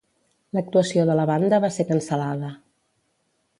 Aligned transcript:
L'actuació 0.57 1.03
de 1.09 1.17
la 1.19 1.27
banda 1.31 1.61
va 1.67 1.71
ser 1.77 1.87
cancel·lada. 1.93 2.53